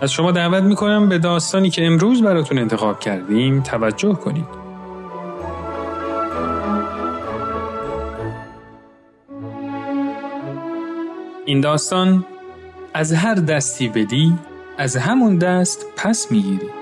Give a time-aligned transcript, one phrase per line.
[0.00, 4.58] از شما دعوت می‌کنم به داستانی که امروز براتون انتخاب کردیم توجه کنید.
[11.44, 12.24] این داستان
[12.94, 14.32] از هر دستی بدی
[14.78, 16.77] از همون دست پس می‌گیری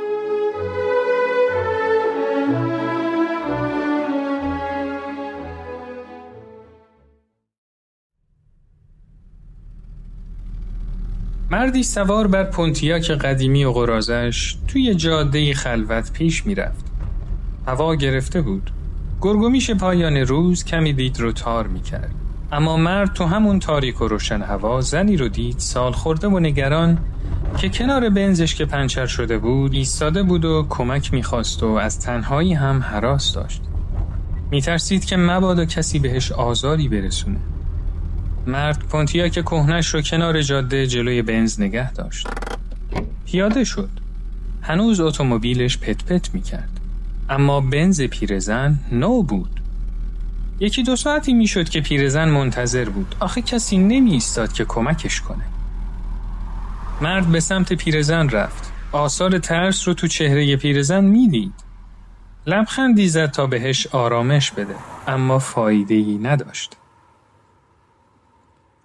[11.56, 16.84] مردی سوار بر پونتیاک قدیمی و قرازش توی جاده خلوت پیش می‌رفت.
[17.66, 18.70] هوا گرفته بود.
[19.20, 22.10] گرگومیش پایان روز کمی دید رو تار می‌کرد.
[22.52, 26.98] اما مرد تو همون تاریک و روشن هوا زنی رو دید سال خورده و نگران
[27.58, 32.54] که کنار بنزش که پنچر شده بود ایستاده بود و کمک می‌خواست و از تنهایی
[32.54, 33.62] هم حراس داشت
[34.50, 37.38] میترسید که مبادا کسی بهش آزاری برسونه
[38.46, 42.28] مرد پونتیا که کهنش رو کنار جاده جلوی بنز نگه داشت.
[43.26, 43.90] پیاده شد.
[44.62, 46.80] هنوز اتومبیلش پت پت می‌کرد.
[47.28, 49.60] اما بنز پیرزن نو بود.
[50.60, 53.14] یکی دو ساعتی می‌شد که پیرزن منتظر بود.
[53.20, 55.44] آخه کسی نمی ایستاد که کمکش کنه.
[57.00, 58.72] مرد به سمت پیرزن رفت.
[58.92, 61.54] آثار ترس رو تو چهره پیرزن می‌دید.
[62.46, 64.74] لبخندی زد تا بهش آرامش بده.
[65.06, 66.76] اما فایده ای نداشت.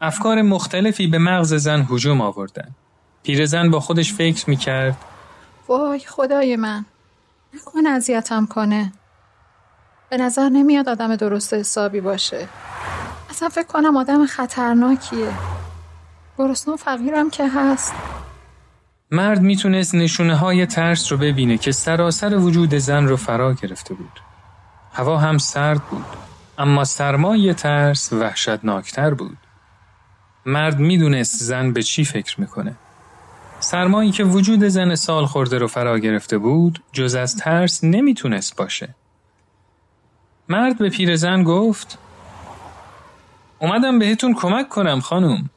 [0.04, 2.76] افکار مختلفی به مغز زن هجوم آوردن.
[3.24, 4.98] پیرزن با خودش فکر می‌کرد.
[5.67, 6.86] وای خدای من.
[7.54, 8.92] نکن اذیتم کنه.
[10.10, 12.48] به نظر نمیاد آدم درست حسابی باشه.
[13.30, 15.32] اصلا فکر کنم آدم خطرناکیه.
[16.38, 17.94] گرسنه و فقیرم که هست.
[19.11, 24.20] مرد می‌تونست نشونه های ترس رو ببینه که سراسر وجود زن رو فرا گرفته بود.
[24.94, 26.06] هوا هم سرد بود
[26.58, 29.38] اما سرمای ترس وحشتناکتر بود.
[30.46, 32.76] مرد می‌دونست زن به چی فکر می‌کنه.
[33.60, 38.96] سرمایی که وجود زن سال خورده رو فرا گرفته بود جز از ترس نمی‌تونست باشه.
[40.50, 41.98] مرد به پیرزن گفت
[43.60, 45.50] اومدم بهتون کمک کنم خانم.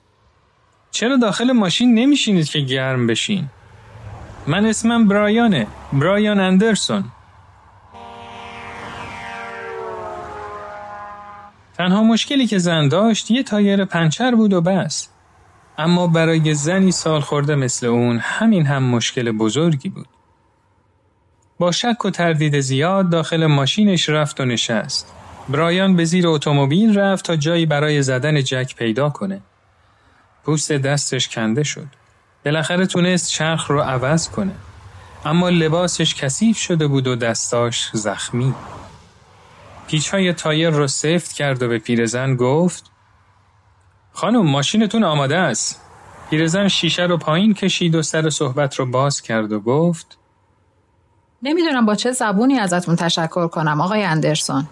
[0.91, 3.47] چرا داخل ماشین نمیشینید که گرم بشین؟
[4.47, 7.05] من اسمم برایانه برایان اندرسون.
[11.75, 15.09] تنها مشکلی که زن داشت یه تایر پنچر بود و بس
[15.79, 20.09] اما برای زنی سال خورده مثل اون همین هم مشکل بزرگی بود
[21.59, 25.13] با شک و تردید زیاد داخل ماشینش رفت و نشست.
[25.49, 29.41] برایان به زیر اتومبیل رفت تا جایی برای زدن جک پیدا کنه.
[30.45, 31.87] پوست دستش کنده شد.
[32.45, 34.53] بالاخره تونست چرخ رو عوض کنه.
[35.25, 38.55] اما لباسش کثیف شده بود و دستاش زخمی.
[39.87, 42.91] پیچ های تایر رو سفت کرد و به پیرزن گفت
[44.13, 45.81] خانم ماشینتون آماده است.
[46.31, 50.19] پیرزن شیشه رو پایین کشید و سر صحبت رو باز کرد و گفت
[51.43, 54.67] نمی‌دونم با چه زبونی ازتون تشکر کنم آقای اندرسون.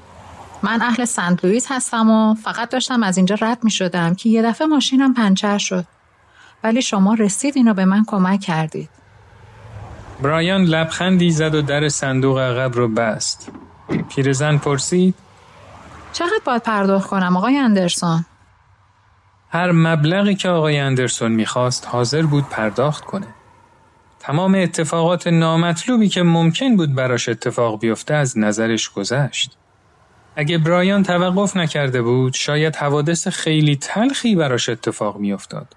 [0.62, 4.42] من اهل سنت لوئیس هستم و فقط داشتم از اینجا رد می شدم که یه
[4.42, 5.84] دفعه ماشینم پنچر شد.
[6.64, 8.88] ولی شما رسید اینو به من کمک کردید.
[10.22, 13.52] برایان لبخندی زد و در صندوق عقب رو بست.
[13.98, 15.14] پیرزن پرسید
[16.12, 18.24] چقدر باید پرداخت کنم آقای اندرسون
[19.50, 23.26] هر مبلغی که آقای اندرسون می‌خواست حاضر بود پرداخت کنه
[24.20, 29.56] تمام اتفاقات نامطلوبی که ممکن بود براش اتفاق بیفته از نظرش گذشت.
[30.36, 35.76] اگه برایان توقف نکرده بود شاید حوادث خیلی تلخی براش اتفاق میافتاد.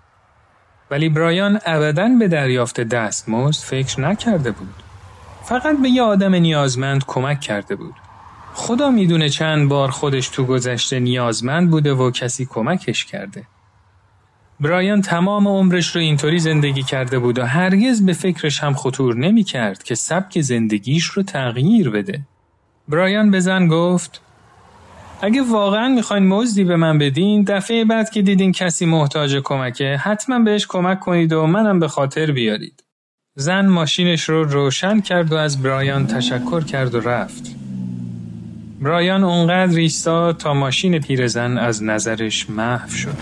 [0.92, 4.84] ولی برایان ابدا به دریافت دستمزد فکر نکرده بود.
[5.44, 7.96] فقط به یه آدم نیازمند کمک کرده بود.
[8.58, 13.44] خدا می‌دونه چند بار خودش تو گذشته نیازمند بوده و کسی کمکش کرده.
[14.60, 19.44] برایان تمام عمرش رو اینطوری زندگی کرده بود و هرگز به فکرش هم خطور نمی
[19.44, 22.22] کرد که سبک زندگیش رو تغییر بده.
[22.88, 24.22] برایان به زن گفت
[25.22, 30.40] اگه واقعا می‌خواین مزدی به من بدین دفعه بعد که دیدین کسی محتاج کمکه حتما
[30.40, 32.84] بهش کمک کنید و منم به خاطر بیارید.
[33.36, 37.65] زن ماشینش رو روشن کرد و از برایان تشکر کرد و رفت.
[38.82, 43.18] برایان اونقدر ایستاد تا ماشین پیرزن از نظرش محو شد.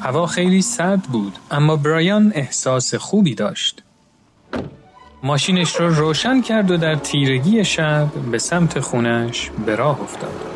[0.00, 3.82] هوا خیلی سرد بود اما برایان احساس خوبی داشت.
[5.22, 10.53] ماشینش رو روشن کرد و در تیرگی شب به سمت خونش به راه افتاد.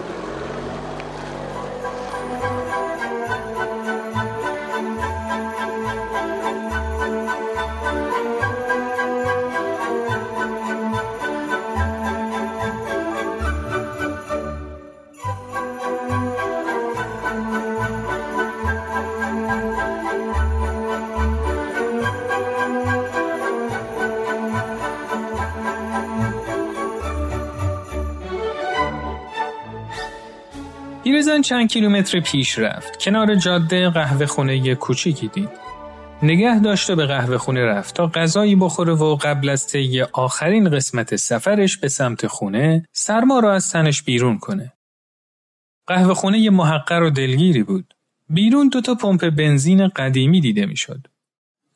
[31.08, 32.98] پیرزن چند کیلومتر پیش رفت.
[32.98, 35.48] کنار جاده قهوه خونه کوچیکی دید.
[36.22, 41.16] نگه داشته به قهوه خونه رفت تا غذایی بخوره و قبل از طی آخرین قسمت
[41.16, 44.72] سفرش به سمت خونه سرما را از تنش بیرون کنه.
[45.86, 47.94] قهوه خونه محقر و دلگیری بود.
[48.30, 51.06] بیرون دوتا پمپ بنزین قدیمی دیده می‌شد.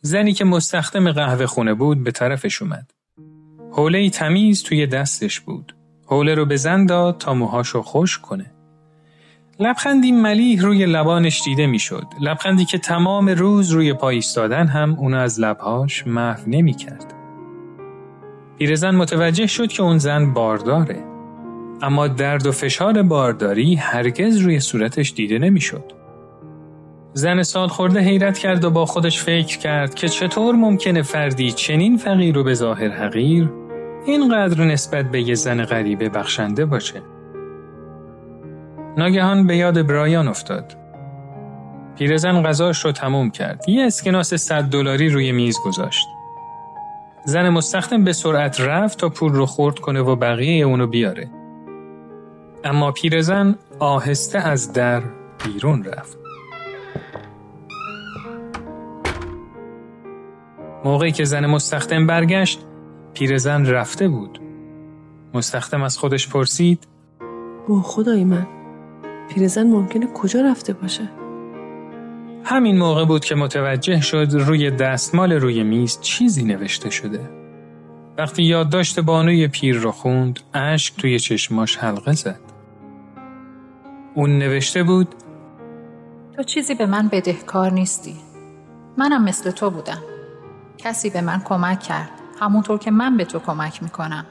[0.00, 2.90] زنی که مستخدم قهوه خونه بود به طرفش اومد.
[3.70, 5.76] حوله تمیز توی دستش بود.
[6.06, 8.50] حوله رو به زن داد تا موهاشو خوش کنه.
[9.62, 12.06] لبخندی ملیح روی لبانش دیده می‌شد.
[12.20, 17.14] لبخندی که تمام روز روی پای ایستادن هم اونو از لبهاش محو نمی کرد.
[18.58, 21.04] پیرزن متوجه شد که اون زن بارداره.
[21.82, 25.92] اما درد و فشار بارداری هرگز روی صورتش دیده نمی‌شد.
[27.12, 31.96] زن سال خورده حیرت کرد و با خودش فکر کرد که چطور ممکنه فردی چنین
[31.96, 33.50] فقیر و به ظاهر حقیر
[34.06, 37.02] اینقدر نسبت به یه زن غریبه بخشنده باشه.
[38.96, 40.76] ناگهان به یاد برایان افتاد.
[41.98, 43.68] پیرزن غذاش رو تموم کرد.
[43.68, 46.06] یه اسکناس صد دلاری روی میز گذاشت.
[47.24, 51.30] زن مستخدم به سرعت رفت تا پول رو خورد کنه و بقیه اونو بیاره.
[52.64, 55.02] اما پیرزن آهسته از در
[55.44, 56.18] بیرون رفت.
[60.84, 62.60] موقعی که زن مستخدم برگشت،
[63.14, 64.40] پیرزن رفته بود.
[65.34, 66.86] مستخدم از خودش پرسید:
[67.66, 68.46] او خدای من
[69.34, 71.08] پیرزن ممکنه کجا رفته باشه؟
[72.44, 77.20] همین موقع بود که متوجه شد روی دستمال روی میز چیزی نوشته شده.
[78.18, 82.40] وقتی یادداشت بانوی پیر رو خوند، اشک توی چشماش حلقه زد.
[84.14, 85.08] اون نوشته بود
[86.36, 88.16] تو چیزی به من بدهکار نیستی.
[88.98, 90.02] منم مثل تو بودم.
[90.78, 92.10] کسی به من کمک کرد.
[92.40, 94.26] همونطور که من به تو کمک می‌کنم.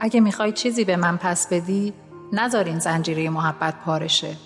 [0.00, 1.92] اگه می‌خوای چیزی به من پس بدی
[2.32, 4.36] نذار این زنجیره محبت پارشه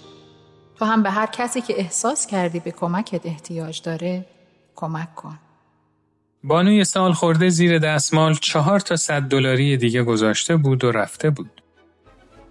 [0.78, 4.26] تو هم به هر کسی که احساس کردی به کمکت احتیاج داره
[4.76, 5.38] کمک کن
[6.44, 11.62] بانوی سال خورده زیر دستمال چهار تا صد دلاری دیگه گذاشته بود و رفته بود.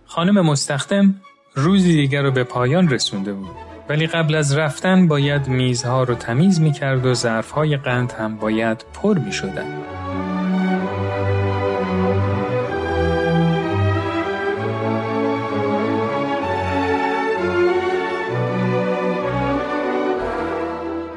[0.05, 1.15] خانم مستخدم
[1.55, 3.55] روزی دیگر رو به پایان رسونده بود.
[3.89, 8.85] ولی قبل از رفتن باید میزها رو تمیز می کرد و ظرفهای قند هم باید
[8.93, 9.92] پر می شدن.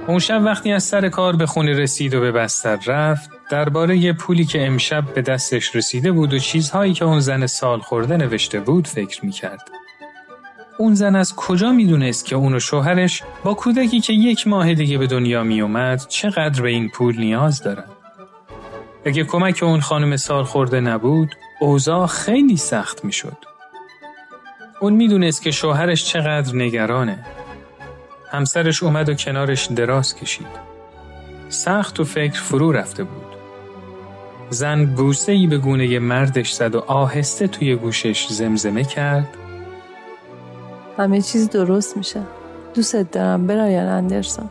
[0.09, 4.45] اون شب وقتی از سر کار به خونه رسید و به بستر رفت درباره پولی
[4.45, 8.89] که امشب به دستش رسیده بود و چیزهایی که اون زن سال خورده نوشته بود
[8.89, 9.69] فکر می‌کرد.
[10.79, 14.99] اون زن از کجا می‌دونست که اون و شوهرش با کودکی که یک ماه دیگه
[14.99, 17.85] به دنیا میومد چقدر به این پول نیاز دارن؟
[19.05, 23.37] اگه کمک اون خانم سال خورده نبود اوضاع خیلی سخت می‌شد.
[24.81, 27.25] اون می‌دونست که شوهرش چقدر نگرانه
[28.37, 30.47] همسرش اومد و کنارش دراز کشید.
[31.49, 33.37] سخت و فکر فرو رفته بود.
[34.51, 39.29] زن بوسه ای به گونه مردش زد و آهسته توی گوشش زمزمه کرد
[40.99, 42.23] همه چیز درست میشه.
[42.75, 44.51] دوست دارم برایان اندرسون.